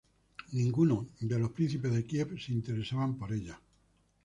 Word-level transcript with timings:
Ninguno 0.53 1.09
de 1.19 1.37
los 1.37 1.51
príncipes 1.51 1.93
de 1.93 2.03
Kiev 2.07 2.35
se 2.39 2.53
interesaban 2.53 3.19
por 3.19 3.31
ellas. 3.31 3.59